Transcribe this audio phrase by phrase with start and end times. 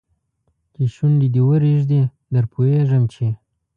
[0.73, 2.01] چې شونډي دې ورېږدي
[2.33, 3.25] در پوهېږم چې